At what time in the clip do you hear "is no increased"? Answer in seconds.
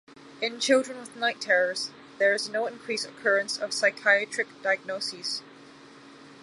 2.33-3.05